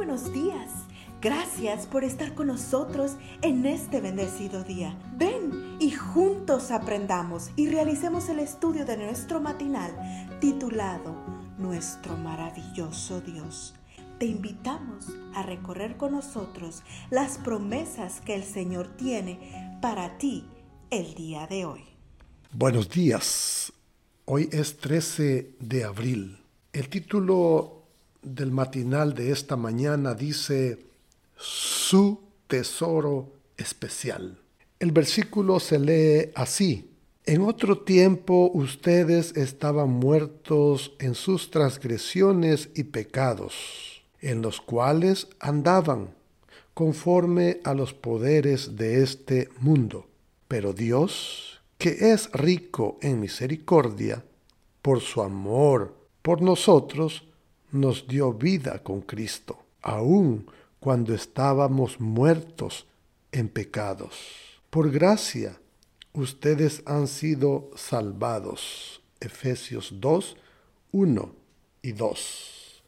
buenos 0.00 0.32
días. 0.32 0.70
Gracias 1.20 1.86
por 1.86 2.04
estar 2.04 2.34
con 2.34 2.46
nosotros 2.46 3.18
en 3.42 3.66
este 3.66 4.00
bendecido 4.00 4.64
día. 4.64 4.98
Ven 5.18 5.76
y 5.78 5.90
juntos 5.90 6.70
aprendamos 6.70 7.50
y 7.54 7.68
realicemos 7.68 8.30
el 8.30 8.38
estudio 8.38 8.86
de 8.86 8.96
nuestro 8.96 9.42
matinal 9.42 9.94
titulado 10.40 11.14
Nuestro 11.58 12.16
maravilloso 12.16 13.20
Dios. 13.20 13.74
Te 14.18 14.24
invitamos 14.24 15.08
a 15.34 15.42
recorrer 15.42 15.98
con 15.98 16.12
nosotros 16.12 16.82
las 17.10 17.36
promesas 17.36 18.22
que 18.22 18.34
el 18.34 18.44
Señor 18.44 18.96
tiene 18.96 19.78
para 19.82 20.16
ti 20.16 20.46
el 20.88 21.12
día 21.12 21.46
de 21.46 21.66
hoy. 21.66 21.84
Buenos 22.52 22.88
días. 22.88 23.70
Hoy 24.24 24.48
es 24.50 24.78
13 24.78 25.56
de 25.60 25.84
abril. 25.84 26.38
El 26.72 26.88
título 26.88 27.79
del 28.22 28.50
matinal 28.50 29.14
de 29.14 29.30
esta 29.30 29.56
mañana 29.56 30.14
dice 30.14 30.78
Su 31.36 32.20
tesoro 32.46 33.32
especial. 33.56 34.38
El 34.78 34.92
versículo 34.92 35.60
se 35.60 35.78
lee 35.78 36.30
así. 36.34 36.90
En 37.26 37.42
otro 37.42 37.78
tiempo 37.78 38.50
ustedes 38.52 39.36
estaban 39.36 39.90
muertos 39.90 40.92
en 40.98 41.14
sus 41.14 41.50
transgresiones 41.50 42.70
y 42.74 42.84
pecados, 42.84 44.02
en 44.20 44.42
los 44.42 44.60
cuales 44.60 45.28
andaban 45.38 46.14
conforme 46.74 47.60
a 47.64 47.74
los 47.74 47.92
poderes 47.92 48.76
de 48.76 49.02
este 49.02 49.50
mundo. 49.60 50.06
Pero 50.48 50.72
Dios, 50.72 51.60
que 51.78 52.12
es 52.12 52.32
rico 52.32 52.98
en 53.02 53.20
misericordia, 53.20 54.24
por 54.82 55.00
su 55.00 55.22
amor 55.22 55.94
por 56.22 56.42
nosotros, 56.42 57.24
nos 57.72 58.06
dio 58.06 58.32
vida 58.32 58.82
con 58.82 59.00
Cristo, 59.00 59.58
aun 59.82 60.46
cuando 60.78 61.14
estábamos 61.14 62.00
muertos 62.00 62.86
en 63.32 63.48
pecados. 63.48 64.14
Por 64.70 64.90
gracia, 64.90 65.58
ustedes 66.12 66.82
han 66.86 67.06
sido 67.06 67.70
salvados. 67.76 69.02
Efesios 69.20 69.94
2, 70.00 70.36
1 70.92 71.32
y 71.82 71.92
2. 71.92 72.82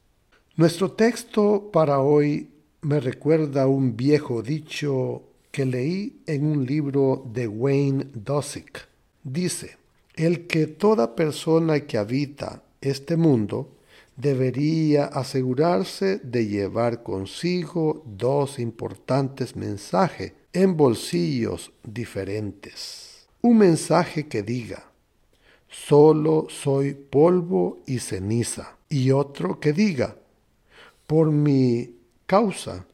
Nuestro 0.56 0.92
texto 0.92 1.70
para 1.72 2.00
hoy 2.00 2.48
me 2.80 3.00
recuerda 3.00 3.67
un 3.67 3.96
viejo 3.96 4.42
dicho 4.42 5.22
que 5.50 5.67
leí 5.67 6.22
en 6.27 6.46
un 6.46 6.64
libro 6.64 7.24
de 7.33 7.46
Wayne 7.46 8.06
Dosick. 8.14 8.89
Dice, 9.22 9.77
el 10.14 10.46
que 10.46 10.67
toda 10.67 11.14
persona 11.14 11.80
que 11.80 11.98
habita 11.98 12.62
este 12.80 13.17
mundo 13.17 13.70
debería 14.16 15.06
asegurarse 15.06 16.18
de 16.18 16.46
llevar 16.46 17.02
consigo 17.02 18.02
dos 18.06 18.58
importantes 18.58 19.56
mensajes 19.56 20.32
en 20.52 20.77
bolsillos 20.77 21.72
diferentes. 21.82 23.27
Un 23.40 23.58
mensaje 23.58 24.28
que 24.28 24.42
diga, 24.42 24.90
solo 25.68 26.46
soy 26.50 26.94
polvo 26.94 27.80
y 27.86 27.98
ceniza. 27.98 28.77
Y 28.88 29.10
otro 29.10 29.58
que 29.58 29.72
diga, 29.72 30.16
por 31.06 31.30
mi 31.30 31.96
causa, 32.27 32.86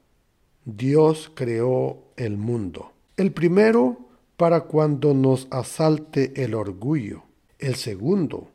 Dios 0.64 1.30
creó 1.34 2.04
el 2.16 2.36
mundo. 2.36 2.92
El 3.16 3.32
primero 3.32 4.08
para 4.36 4.62
cuando 4.62 5.14
nos 5.14 5.48
asalte 5.50 6.44
el 6.44 6.54
orgullo. 6.54 7.24
El 7.58 7.74
segundo, 7.74 8.52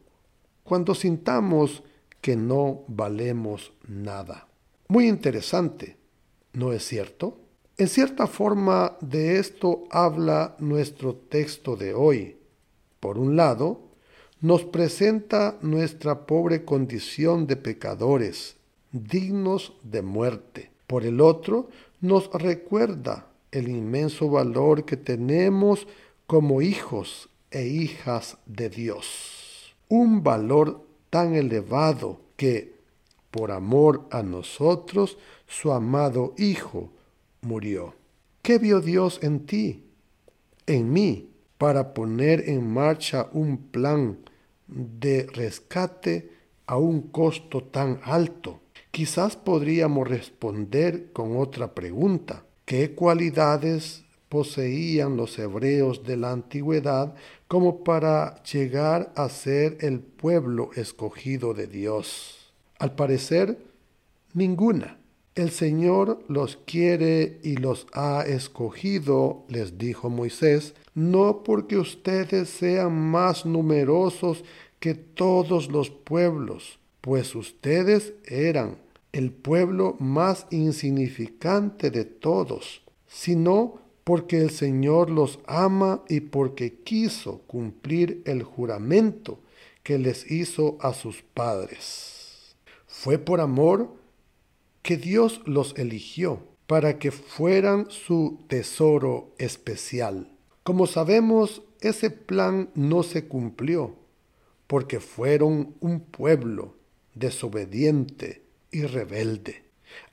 cuando 0.63 0.95
sintamos 0.95 1.83
que 2.23 2.37
no 2.37 2.85
valemos 2.87 3.73
nada. 3.85 4.47
Muy 4.87 5.09
interesante, 5.09 5.97
¿no 6.53 6.71
es 6.71 6.87
cierto? 6.87 7.37
En 7.77 7.89
cierta 7.89 8.27
forma 8.27 8.97
de 9.01 9.39
esto 9.39 9.83
habla 9.91 10.55
nuestro 10.57 11.15
texto 11.15 11.75
de 11.75 11.93
hoy. 11.93 12.37
Por 13.01 13.17
un 13.17 13.35
lado, 13.35 13.81
nos 14.39 14.63
presenta 14.63 15.57
nuestra 15.61 16.25
pobre 16.25 16.63
condición 16.63 17.45
de 17.45 17.57
pecadores, 17.57 18.55
dignos 18.93 19.73
de 19.83 20.01
muerte. 20.01 20.71
Por 20.87 21.05
el 21.05 21.19
otro, 21.19 21.67
nos 21.99 22.31
recuerda 22.31 23.27
el 23.51 23.67
inmenso 23.67 24.29
valor 24.29 24.85
que 24.85 24.95
tenemos 24.95 25.87
como 26.25 26.61
hijos 26.61 27.27
e 27.51 27.67
hijas 27.67 28.37
de 28.45 28.69
Dios. 28.69 29.75
Un 29.89 30.23
valor 30.23 30.92
tan 31.13 31.35
elevado 31.35 32.21
que, 32.37 32.73
por 33.29 33.51
amor 33.51 34.07
a 34.09 34.23
nosotros, 34.23 35.19
su 35.45 35.71
amado 35.71 36.33
Hijo 36.39 36.91
murió. 37.41 37.93
¿Qué 38.41 38.57
vio 38.57 38.81
Dios 38.81 39.19
en 39.21 39.45
ti, 39.45 39.83
en 40.65 40.91
mí, 40.91 41.29
para 41.59 41.93
poner 41.93 42.49
en 42.49 42.67
marcha 42.67 43.29
un 43.31 43.57
plan 43.59 44.17
de 44.65 45.27
rescate 45.31 46.31
a 46.65 46.77
un 46.77 47.03
costo 47.03 47.61
tan 47.61 47.99
alto? 48.03 48.61
Quizás 48.89 49.35
podríamos 49.35 50.07
responder 50.07 51.11
con 51.13 51.37
otra 51.37 51.75
pregunta. 51.75 52.43
¿Qué 52.65 52.95
cualidades 52.95 54.03
poseían 54.33 55.15
los 55.15 55.37
hebreos 55.37 56.03
de 56.05 56.17
la 56.17 56.31
antigüedad 56.31 57.13
como 57.47 57.83
para 57.83 58.41
llegar 58.41 59.13
a 59.15 59.29
ser 59.29 59.77
el 59.81 59.99
pueblo 59.99 60.71
escogido 60.75 61.53
de 61.53 61.67
Dios? 61.67 62.51
Al 62.79 62.95
parecer, 62.95 63.59
ninguna. 64.33 64.97
El 65.35 65.51
Señor 65.51 66.23
los 66.27 66.57
quiere 66.57 67.41
y 67.43 67.57
los 67.57 67.85
ha 67.93 68.23
escogido, 68.25 69.45
les 69.49 69.77
dijo 69.77 70.09
Moisés, 70.09 70.73
no 70.95 71.43
porque 71.43 71.77
ustedes 71.77 72.49
sean 72.49 72.91
más 72.91 73.45
numerosos 73.45 74.43
que 74.79 74.95
todos 74.95 75.71
los 75.71 75.91
pueblos, 75.91 76.79
pues 77.01 77.35
ustedes 77.35 78.15
eran 78.25 78.77
el 79.11 79.31
pueblo 79.31 79.95
más 79.99 80.47
insignificante 80.49 81.91
de 81.91 82.05
todos, 82.05 82.81
sino 83.05 83.82
porque 84.03 84.37
el 84.37 84.49
Señor 84.49 85.09
los 85.09 85.39
ama 85.45 86.03
y 86.09 86.21
porque 86.21 86.81
quiso 86.83 87.39
cumplir 87.47 88.21
el 88.25 88.43
juramento 88.43 89.39
que 89.83 89.97
les 89.97 90.29
hizo 90.31 90.77
a 90.81 90.93
sus 90.93 91.21
padres. 91.21 92.55
Fue 92.87 93.17
por 93.17 93.41
amor 93.41 93.93
que 94.81 94.97
Dios 94.97 95.41
los 95.45 95.77
eligió 95.77 96.39
para 96.67 96.99
que 96.99 97.11
fueran 97.11 97.89
su 97.89 98.39
tesoro 98.47 99.33
especial. 99.37 100.29
Como 100.63 100.87
sabemos, 100.87 101.61
ese 101.81 102.09
plan 102.09 102.69
no 102.75 103.03
se 103.03 103.27
cumplió 103.27 103.95
porque 104.67 104.99
fueron 104.99 105.75
un 105.81 105.99
pueblo 105.99 106.75
desobediente, 107.13 108.43
y 108.73 108.81
rebelde. 108.85 109.63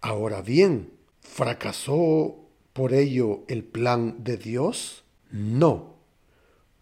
Ahora 0.00 0.43
bien, 0.43 0.93
¿fracasó 1.21 2.50
por 2.81 2.95
ello 2.95 3.45
el 3.49 3.63
plan 3.63 4.25
de 4.25 4.39
Dios? 4.39 5.05
No. 5.31 5.97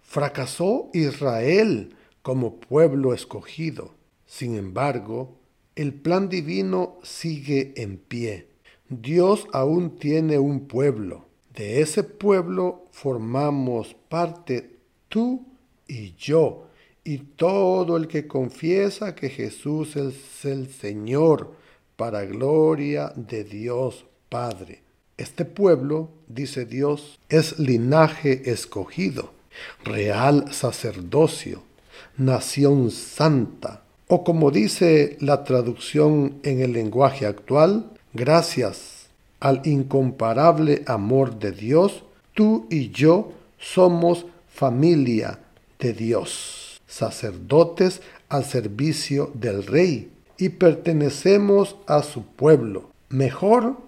Fracasó 0.01 0.91
Israel 0.95 1.97
como 2.23 2.61
pueblo 2.61 3.13
escogido. 3.15 3.97
Sin 4.25 4.55
embargo, 4.55 5.41
el 5.75 5.93
plan 5.93 6.29
divino 6.29 7.01
sigue 7.03 7.73
en 7.75 7.99
pie. 7.99 8.47
Dios 8.89 9.49
aún 9.53 9.97
tiene 9.97 10.39
un 10.39 10.69
pueblo. 10.69 11.25
De 11.53 11.81
ese 11.81 12.05
pueblo 12.05 12.85
formamos 12.93 13.97
parte 14.09 14.77
tú 15.09 15.47
y 15.89 16.15
yo 16.15 16.69
y 17.03 17.19
todo 17.19 17.97
el 17.97 18.07
que 18.07 18.29
confiesa 18.29 19.17
que 19.17 19.31
Jesús 19.31 19.97
es 19.97 20.45
el 20.45 20.69
Señor 20.69 21.57
para 21.97 22.25
gloria 22.25 23.13
de 23.17 23.43
Dios 23.43 24.07
Padre. 24.29 24.87
Este 25.19 25.45
pueblo, 25.45 26.11
dice 26.29 26.65
Dios, 26.65 27.19
es 27.29 27.59
linaje 27.59 28.53
escogido, 28.53 29.33
real 29.85 30.55
sacerdocio, 30.55 31.65
nación 32.17 32.93
santa, 32.93 33.83
o 34.07 34.23
como 34.23 34.53
dice 34.53 35.17
la 35.21 35.43
traducción 35.43 36.39
en 36.45 36.61
el 36.61 36.73
lenguaje 36.73 37.27
actual, 37.27 37.91
gracias 38.15 39.09
al 39.41 39.61
incomparable 39.65 40.85
amor 40.87 41.41
de 41.41 41.51
Dios, 41.51 42.05
tú 42.33 42.69
y 42.71 42.91
yo 42.91 43.33
somos 43.59 44.25
familia 44.49 45.41
de 45.81 45.95
Dios, 45.95 46.81
sacerdotes 46.87 48.03
al 48.29 48.45
servicio 48.45 49.33
del 49.35 49.67
Rey, 49.67 50.13
y 50.39 50.51
pertenecemos 50.51 51.75
a 51.89 52.05
su 52.05 52.23
pueblo. 52.25 52.91
Mejor, 53.09 53.88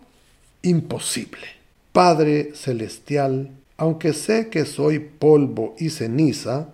imposible. 0.62 1.46
Padre 1.92 2.54
Celestial, 2.54 3.50
aunque 3.76 4.12
sé 4.12 4.48
que 4.48 4.64
soy 4.64 4.98
polvo 4.98 5.74
y 5.78 5.90
ceniza, 5.90 6.68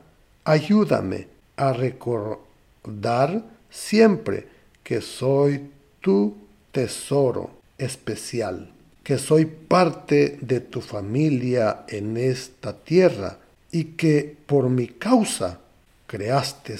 ayúdame 0.44 1.28
a 1.56 1.72
recordar 1.72 3.44
siempre 3.70 4.48
que 4.82 5.00
soy 5.00 5.70
tu 6.00 6.36
tesoro 6.72 7.50
especial, 7.78 8.72
que 9.02 9.18
soy 9.18 9.46
parte 9.46 10.38
de 10.40 10.60
tu 10.60 10.80
familia 10.80 11.84
en 11.88 12.16
esta 12.16 12.76
tierra 12.76 13.38
y 13.72 13.84
que 13.96 14.36
por 14.46 14.68
mi 14.68 14.88
causa 14.88 15.60
creaste 16.06 16.76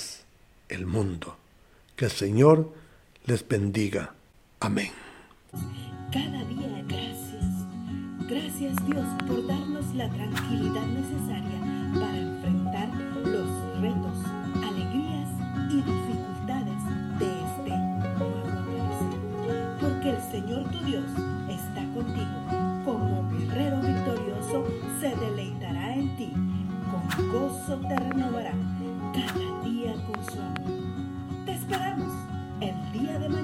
el 0.69 0.87
mundo. 0.87 1.37
Que 1.97 2.06
el 2.06 2.11
Señor 2.11 2.73
les 3.25 3.47
bendiga. 3.47 4.14
Amén. 4.61 5.06
Cada 6.12 6.44
día 6.44 6.82
gracias. 6.88 7.67
Gracias 8.29 8.75
Dios 8.87 9.06
por 9.26 9.47
darnos 9.47 9.94
la 9.94 10.08
tranquilidad 10.08 10.87
necesaria 10.87 11.61
para 11.94 12.19
enfrentar 12.19 12.88
los 13.25 13.81
retos, 13.81 14.19
alegrías 14.56 15.31
y 15.70 15.76
dificultades 15.76 16.82
de 17.19 17.29
este 17.47 17.70
nuevo. 18.19 18.47
Porque 19.81 20.11
el 20.11 20.23
Señor 20.31 20.64
tu 20.70 20.85
Dios 20.85 21.05
está 21.49 21.85
contigo. 21.94 22.82
Como 22.85 23.29
guerrero 23.31 23.81
victorioso 23.81 24.64
se 25.00 25.14
deleitará 25.17 25.94
en 25.94 26.17
ti. 26.17 26.32
Con 26.91 27.29
gozo 27.31 27.76
te 27.76 27.97
renovará 27.97 28.52
cada 29.12 29.45